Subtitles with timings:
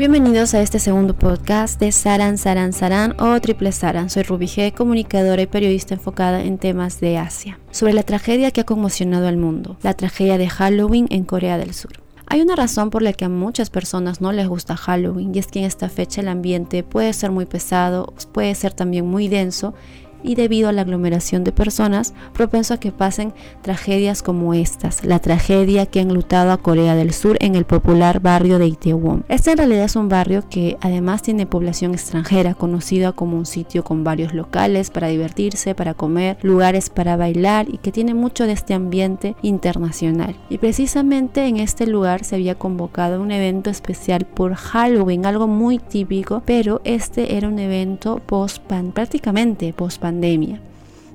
[0.00, 4.08] Bienvenidos a este segundo podcast de Saran Saran Saran o Triple Saran.
[4.08, 7.58] Soy Ruby G, comunicadora y periodista enfocada en temas de Asia.
[7.70, 11.74] Sobre la tragedia que ha conmocionado al mundo, la tragedia de Halloween en Corea del
[11.74, 11.92] Sur.
[12.24, 15.48] Hay una razón por la que a muchas personas no les gusta Halloween y es
[15.48, 19.74] que en esta fecha el ambiente puede ser muy pesado, puede ser también muy denso
[20.22, 23.32] y debido a la aglomeración de personas, propenso a que pasen
[23.62, 28.20] tragedias como estas, la tragedia que ha enlutado a Corea del Sur en el popular
[28.20, 29.24] barrio de Itaewon.
[29.28, 33.84] Este en realidad es un barrio que además tiene población extranjera, conocida como un sitio
[33.84, 38.52] con varios locales para divertirse, para comer, lugares para bailar y que tiene mucho de
[38.52, 40.36] este ambiente internacional.
[40.48, 45.78] Y precisamente en este lugar se había convocado un evento especial por Halloween, algo muy
[45.78, 50.60] típico, pero este era un evento post-pan, prácticamente post-pan pandemia,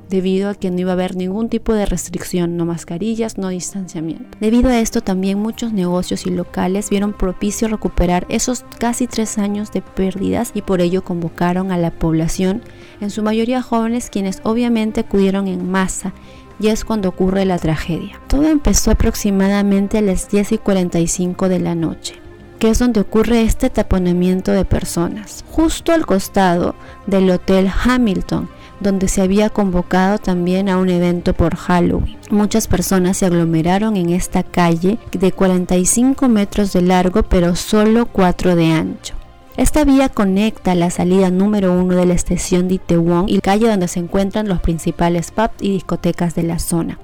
[0.09, 4.37] debido a que no iba a haber ningún tipo de restricción, no mascarillas, no distanciamiento.
[4.39, 9.73] Debido a esto también muchos negocios y locales vieron propicio recuperar esos casi tres años
[9.73, 12.61] de pérdidas y por ello convocaron a la población,
[13.01, 16.13] en su mayoría jóvenes, quienes obviamente acudieron en masa
[16.57, 18.21] y es cuando ocurre la tragedia.
[18.29, 22.25] Todo empezó aproximadamente a las 10 y 45 de la noche
[22.59, 28.49] que es donde ocurre este taponamiento de personas, justo al costado del Hotel Hamilton,
[28.85, 32.17] donde se había convocado también a un evento por Halloween.
[32.29, 38.55] Muchas personas se aglomeraron en esta calle de 45 metros de largo pero solo 4
[38.55, 39.15] de ancho.
[39.57, 43.87] Esta vía conecta la salida número uno de la estación de Itaewon y calle donde
[43.87, 46.99] se encuentran los principales pubs y discotecas de la zona.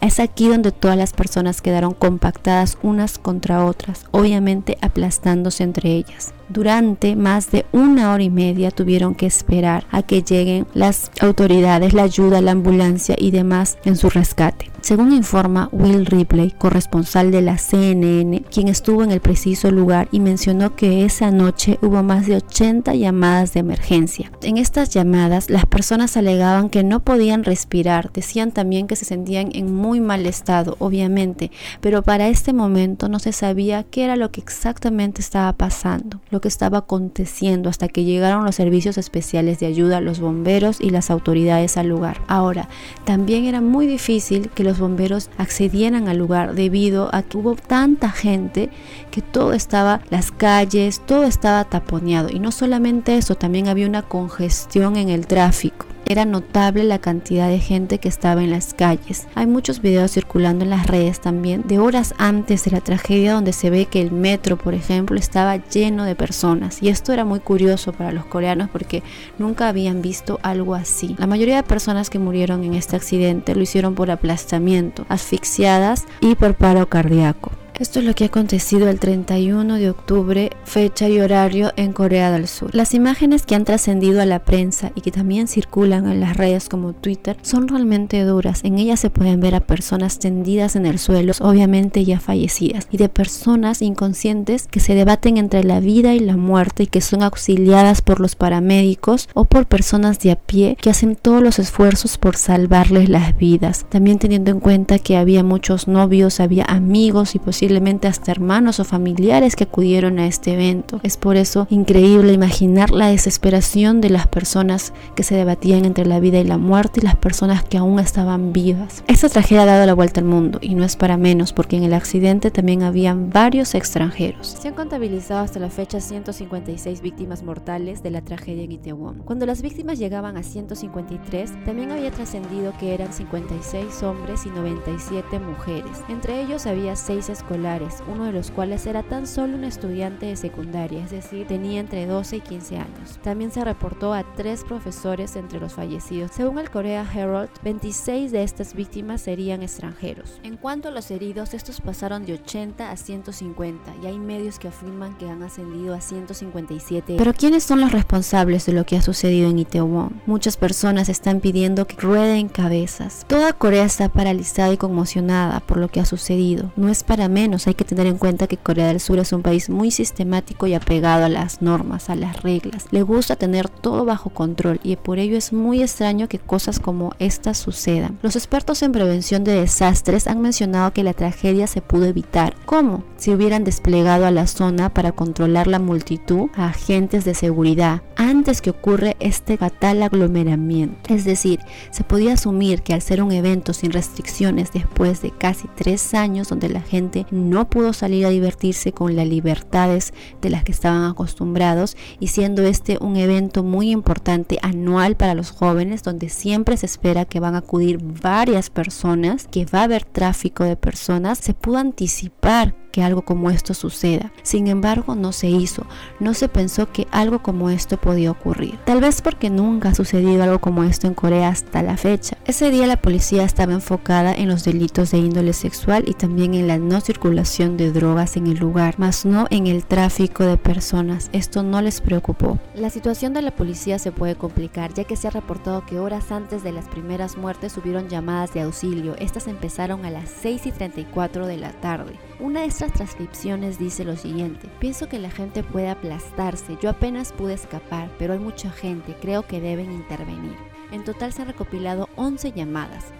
[0.00, 6.32] Es aquí donde todas las personas quedaron compactadas unas contra otras, obviamente aplastándose entre ellas.
[6.48, 11.92] Durante más de una hora y media tuvieron que esperar a que lleguen las autoridades,
[11.92, 14.70] la ayuda, la ambulancia y demás en su rescate.
[14.80, 20.20] Según informa Will Ripley, corresponsal de la CNN, quien estuvo en el preciso lugar y
[20.20, 24.32] mencionó que esa noche hubo más de 80 llamadas de emergencia.
[24.42, 29.50] En estas llamadas las personas alegaban que no podían respirar, decían también que se sentían
[29.52, 34.30] en muy mal estado, obviamente, pero para este momento no se sabía qué era lo
[34.30, 39.66] que exactamente estaba pasando, lo que estaba aconteciendo hasta que llegaron los servicios especiales de
[39.66, 42.20] ayuda, los bomberos y las autoridades al lugar.
[42.28, 42.68] Ahora,
[43.04, 48.10] también era muy difícil que los bomberos accedieran al lugar debido a que hubo tanta
[48.10, 48.70] gente
[49.10, 52.28] que todo estaba, las calles, todo estaba taponeado.
[52.30, 55.86] Y no solamente eso, también había una congestión en el tráfico.
[56.10, 59.28] Era notable la cantidad de gente que estaba en las calles.
[59.36, 63.52] Hay muchos videos circulando en las redes también de horas antes de la tragedia donde
[63.52, 66.82] se ve que el metro, por ejemplo, estaba lleno de personas.
[66.82, 69.04] Y esto era muy curioso para los coreanos porque
[69.38, 71.14] nunca habían visto algo así.
[71.16, 76.34] La mayoría de personas que murieron en este accidente lo hicieron por aplastamiento, asfixiadas y
[76.34, 77.52] por paro cardíaco.
[77.80, 82.30] Esto es lo que ha acontecido el 31 de octubre, fecha y horario en Corea
[82.30, 82.74] del Sur.
[82.74, 86.68] Las imágenes que han trascendido a la prensa y que también circulan en las redes
[86.68, 88.60] como Twitter son realmente duras.
[88.64, 92.98] En ellas se pueden ver a personas tendidas en el suelo, obviamente ya fallecidas, y
[92.98, 97.22] de personas inconscientes que se debaten entre la vida y la muerte y que son
[97.22, 102.18] auxiliadas por los paramédicos o por personas de a pie que hacen todos los esfuerzos
[102.18, 103.86] por salvarles las vidas.
[103.88, 107.38] También teniendo en cuenta que había muchos novios, había amigos y
[107.70, 110.98] posiblemente hasta hermanos o familiares que acudieron a este evento.
[111.04, 116.18] Es por eso increíble imaginar la desesperación de las personas que se debatían entre la
[116.18, 119.04] vida y la muerte y las personas que aún estaban vivas.
[119.06, 121.84] Esta tragedia ha dado la vuelta al mundo y no es para menos porque en
[121.84, 124.48] el accidente también habían varios extranjeros.
[124.48, 129.22] Se han contabilizado hasta la fecha 156 víctimas mortales de la tragedia en Itaewon.
[129.24, 135.38] Cuando las víctimas llegaban a 153, también había trascendido que eran 56 hombres y 97
[135.38, 135.98] mujeres.
[136.08, 137.59] Entre ellos había 6 escolares
[138.08, 142.06] uno de los cuales era tan solo un estudiante de secundaria, es decir, tenía entre
[142.06, 143.18] 12 y 15 años.
[143.22, 146.30] También se reportó a tres profesores entre los fallecidos.
[146.34, 150.40] Según el Korea Herald, 26 de estas víctimas serían extranjeros.
[150.42, 154.68] En cuanto a los heridos, estos pasaron de 80 a 150 y hay medios que
[154.68, 157.16] afirman que han ascendido a 157.
[157.18, 160.22] Pero ¿quiénes son los responsables de lo que ha sucedido en Itaewon?
[160.24, 163.26] Muchas personas están pidiendo que rueden cabezas.
[163.28, 166.72] Toda Corea está paralizada y conmocionada por lo que ha sucedido.
[166.76, 169.40] No es para menos hay que tener en cuenta que Corea del Sur es un
[169.40, 172.84] país muy sistemático y apegado a las normas, a las reglas.
[172.90, 177.14] Le gusta tener todo bajo control y por ello es muy extraño que cosas como
[177.18, 178.18] estas sucedan.
[178.22, 182.56] Los expertos en prevención de desastres han mencionado que la tragedia se pudo evitar.
[182.66, 183.04] ¿Cómo?
[183.16, 188.60] Si hubieran desplegado a la zona para controlar la multitud a agentes de seguridad antes
[188.60, 191.14] que ocurre este fatal aglomeramiento.
[191.14, 191.60] Es decir,
[191.90, 196.48] se podía asumir que al ser un evento sin restricciones después de casi tres años
[196.48, 201.04] donde la gente no pudo salir a divertirse con las libertades de las que estaban
[201.10, 206.86] acostumbrados y siendo este un evento muy importante anual para los jóvenes donde siempre se
[206.86, 211.54] espera que van a acudir varias personas, que va a haber tráfico de personas, se
[211.54, 214.32] pudo anticipar que algo como esto suceda.
[214.42, 215.86] Sin embargo, no se hizo.
[216.18, 218.78] No se pensó que algo como esto podía ocurrir.
[218.84, 222.36] Tal vez porque nunca ha sucedido algo como esto en Corea hasta la fecha.
[222.46, 226.66] Ese día la policía estaba enfocada en los delitos de índole sexual y también en
[226.66, 231.30] la no circulación de drogas en el lugar, más no en el tráfico de personas.
[231.32, 232.58] Esto no les preocupó.
[232.74, 236.32] La situación de la policía se puede complicar ya que se ha reportado que horas
[236.32, 239.16] antes de las primeras muertes hubieron llamadas de auxilio.
[239.18, 242.29] Estas empezaron a las 6 y 34 de la tarde.
[242.40, 247.32] Una de estas transcripciones dice lo siguiente, pienso que la gente puede aplastarse, yo apenas
[247.32, 250.56] pude escapar, pero hay mucha gente, creo que deben intervenir.
[250.90, 253.12] En total se han recopilado 11 llamadas.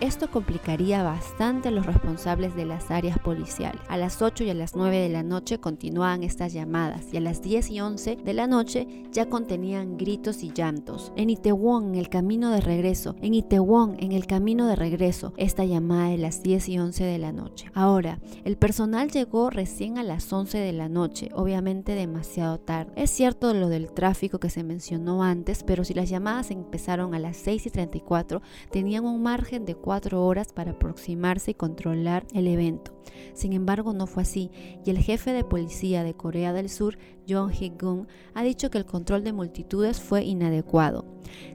[0.00, 3.80] Esto complicaría bastante a los responsables de las áreas policiales.
[3.88, 7.20] A las 8 y a las 9 de la noche continuaban estas llamadas y a
[7.20, 11.12] las 10 y 11 de la noche ya contenían gritos y llantos.
[11.16, 13.14] En Itaewon, en el camino de regreso.
[13.22, 15.32] En Itaewon, en el camino de regreso.
[15.36, 17.70] Esta llamada de las 10 y 11 de la noche.
[17.74, 22.92] Ahora, el personal llegó recién a las 11 de la noche, obviamente demasiado tarde.
[22.96, 27.18] Es cierto lo del tráfico que se mencionó antes, pero si las llamadas empezaron a
[27.18, 32.46] las 6 y 34, tenían un margen de 4 horas para aproximarse y controlar el
[32.46, 32.94] evento.
[33.34, 34.50] Sin embargo, no fue así,
[34.82, 36.96] y el jefe de policía de Corea del Sur,
[37.28, 41.04] John Hee-gun, ha dicho que el control de multitudes fue inadecuado.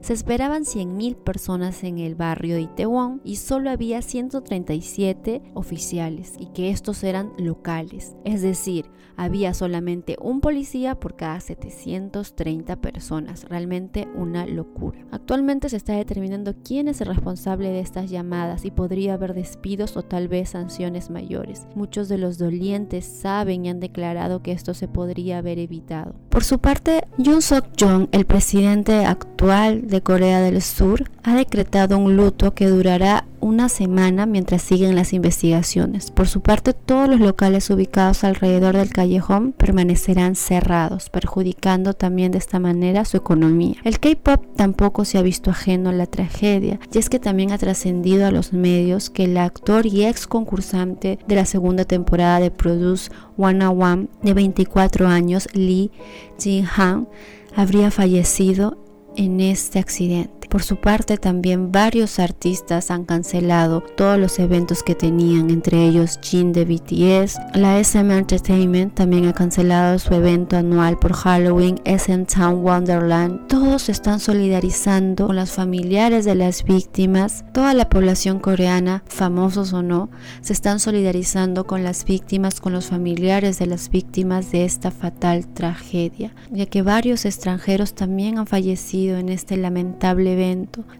[0.00, 6.46] Se esperaban 100.000 personas en el barrio de Itaewon y solo había 137 oficiales y
[6.46, 8.86] que estos eran locales, es decir,
[9.16, 15.04] había solamente un policía por cada 730 personas, realmente una locura.
[15.10, 18.19] Actualmente se está determinando quién es el responsable de estas llamadas
[18.64, 21.66] y podría haber despidos o tal vez sanciones mayores.
[21.74, 26.14] Muchos de los dolientes saben y han declarado que esto se podría haber evitado.
[26.28, 32.16] Por su parte, Yoon Suk-jong, el presidente actual de Corea del Sur, ha decretado un
[32.16, 36.10] luto que durará una semana mientras siguen las investigaciones.
[36.10, 42.38] Por su parte, todos los locales ubicados alrededor del callejón permanecerán cerrados, perjudicando también de
[42.38, 43.76] esta manera su economía.
[43.84, 47.58] El K-pop tampoco se ha visto ajeno a la tragedia, y es que también ha
[47.58, 52.50] trascendido a los medios que el actor y ex concursante de la segunda temporada de
[52.50, 55.90] Produce 101 de 24 años, Lee
[56.38, 57.08] Jin-han,
[57.54, 58.78] habría fallecido
[59.16, 60.39] en este accidente.
[60.50, 66.18] Por su parte, también varios artistas han cancelado todos los eventos que tenían, entre ellos
[66.20, 67.38] Jin de BTS.
[67.54, 73.46] La SM Entertainment también ha cancelado su evento anual por Halloween, SM Town Wonderland.
[73.46, 77.44] Todos se están solidarizando con los familiares de las víctimas.
[77.54, 80.10] Toda la población coreana, famosos o no,
[80.40, 85.46] se están solidarizando con las víctimas, con los familiares de las víctimas de esta fatal
[85.46, 90.39] tragedia, ya que varios extranjeros también han fallecido en este lamentable evento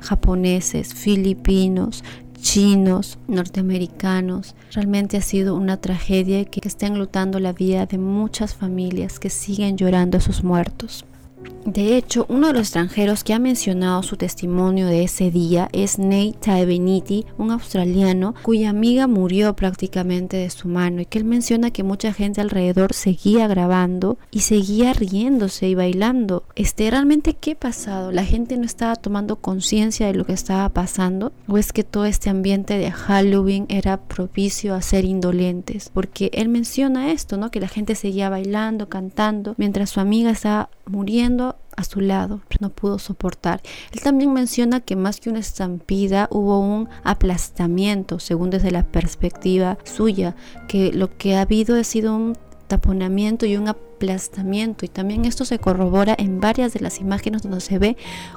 [0.00, 2.04] japoneses, filipinos,
[2.40, 4.54] chinos, norteamericanos.
[4.72, 9.76] Realmente ha sido una tragedia que está enlutando la vida de muchas familias que siguen
[9.76, 11.04] llorando a sus muertos.
[11.64, 15.98] De hecho, uno de los extranjeros que ha mencionado su testimonio de ese día es
[15.98, 21.70] Nate Taebeniti, un australiano cuya amiga murió prácticamente de su mano y que él menciona
[21.70, 26.44] que mucha gente alrededor seguía grabando y seguía riéndose y bailando.
[26.56, 28.10] Este, ¿realmente qué ha pasado?
[28.10, 31.32] ¿La gente no estaba tomando conciencia de lo que estaba pasando?
[31.46, 35.90] ¿O es que todo este ambiente de Halloween era propicio a ser indolentes?
[35.92, 37.50] Porque él menciona esto, ¿no?
[37.50, 41.29] Que la gente seguía bailando, cantando, mientras su amiga estaba muriendo
[41.76, 43.62] a su lado, no pudo soportar.
[43.92, 49.78] Él también menciona que más que una estampida hubo un aplastamiento, según desde la perspectiva
[49.84, 50.36] suya,
[50.68, 52.36] que lo que ha habido ha sido un
[52.68, 57.60] taponamiento y un aplastamiento y también esto se corrobora en varias de las imágenes donde
[57.60, 57.96] se ve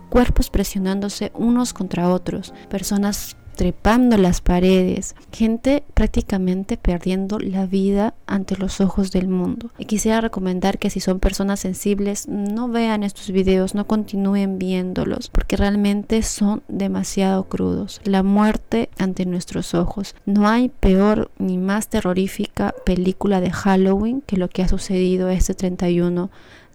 [0.10, 8.58] cuerpos presionándose unos contra otros, personas trepando las paredes, gente prácticamente perdiendo la vida ante
[8.58, 9.72] los ojos del mundo.
[9.78, 15.30] Y quisiera recomendar que si son personas sensibles, no vean estos videos, no continúen viéndolos,
[15.30, 18.02] porque realmente son demasiado crudos.
[18.04, 20.16] La muerte ante nuestros ojos.
[20.26, 25.54] No hay peor ni más terrorífica película de Halloween que lo que ha sucedido este
[25.54, 26.30] 31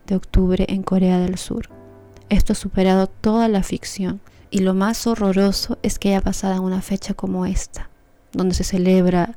[0.07, 1.69] de octubre en Corea del Sur.
[2.29, 4.21] Esto ha superado toda la ficción.
[4.51, 7.91] Y lo más horroroso es que haya pasado en una fecha como esta,
[8.33, 9.37] donde se celebra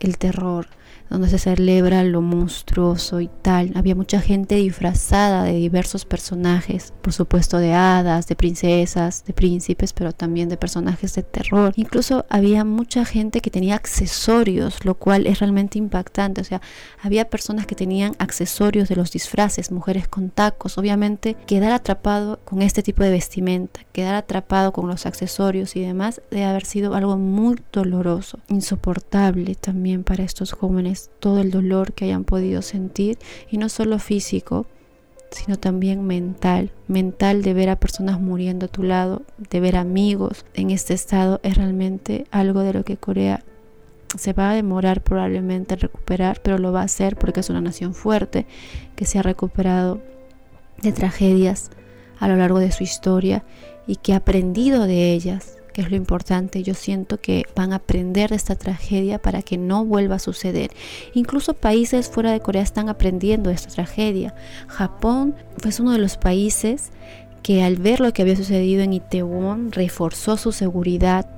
[0.00, 0.68] el terror,
[1.08, 3.72] donde se celebra lo monstruoso y tal.
[3.74, 9.92] Había mucha gente disfrazada de diversos personajes, por supuesto de hadas, de princesas, de príncipes,
[9.92, 11.72] pero también de personajes de terror.
[11.76, 16.40] Incluso había mucha gente que tenía accesorios, lo cual es realmente impactante.
[16.40, 16.60] O sea,
[17.00, 20.78] había personas que tenían accesorios de los disfraces, mujeres con tacos.
[20.78, 26.20] Obviamente, quedar atrapado con este tipo de vestimenta, quedar atrapado con los accesorios y demás,
[26.30, 30.75] debe haber sido algo muy doloroso, insoportable también para estos jóvenes,
[31.18, 33.18] todo el dolor que hayan podido sentir,
[33.50, 34.66] y no solo físico,
[35.30, 40.44] sino también mental, mental de ver a personas muriendo a tu lado, de ver amigos
[40.54, 43.42] en este estado, es realmente algo de lo que Corea
[44.16, 47.60] se va a demorar probablemente en recuperar, pero lo va a hacer porque es una
[47.60, 48.46] nación fuerte
[48.94, 50.00] que se ha recuperado
[50.80, 51.70] de tragedias
[52.18, 53.44] a lo largo de su historia
[53.86, 56.62] y que ha aprendido de ellas, que es lo importante.
[56.62, 60.70] Yo siento que van a aprender de esta tragedia para que no vuelva a suceder.
[61.12, 64.34] Incluso países fuera de Corea están aprendiendo de esta tragedia.
[64.68, 66.92] Japón fue uno de los países
[67.42, 71.28] que al ver lo que había sucedido en Itaewon reforzó su seguridad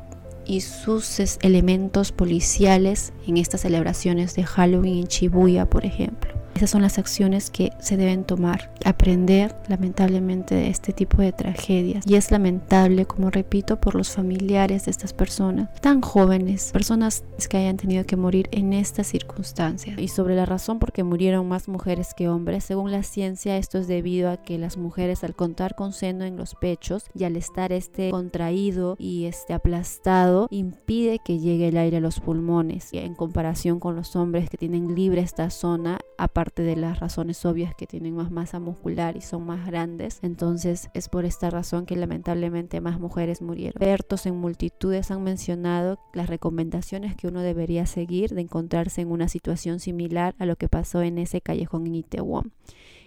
[0.46, 6.37] y sus elementos policiales en estas celebraciones de Halloween en Shibuya, por ejemplo.
[6.58, 8.72] Esas son las acciones que se deben tomar.
[8.84, 12.04] Aprender lamentablemente de este tipo de tragedias.
[12.04, 17.58] Y es lamentable, como repito, por los familiares de estas personas tan jóvenes, personas que
[17.58, 20.00] hayan tenido que morir en estas circunstancias.
[20.00, 23.78] Y sobre la razón por qué murieron más mujeres que hombres, según la ciencia esto
[23.78, 27.36] es debido a que las mujeres al contar con seno en los pechos y al
[27.36, 33.14] estar este contraído y este aplastado impide que llegue el aire a los pulmones en
[33.14, 37.86] comparación con los hombres que tienen libre esta zona aparte de las razones obvias que
[37.86, 40.18] tienen más masa muscular y son más grandes.
[40.22, 43.82] Entonces es por esta razón que lamentablemente más mujeres murieron.
[43.82, 49.28] Expertos en multitudes han mencionado las recomendaciones que uno debería seguir de encontrarse en una
[49.28, 52.52] situación similar a lo que pasó en ese callejón en Itaewon.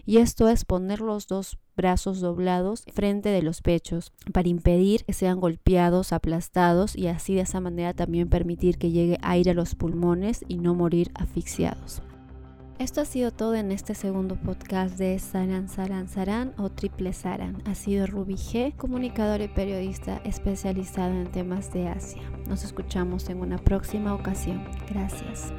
[0.05, 5.13] Y esto es poner los dos brazos doblados frente de los pechos para impedir que
[5.13, 9.75] sean golpeados, aplastados y así de esa manera también permitir que llegue aire a los
[9.75, 12.01] pulmones y no morir asfixiados.
[12.81, 17.61] Esto ha sido todo en este segundo podcast de Saran Saran Saran o Triple Saran.
[17.67, 22.23] Ha sido Ruby G, comunicador y periodista especializado en temas de Asia.
[22.47, 24.67] Nos escuchamos en una próxima ocasión.
[24.89, 25.53] Gracias.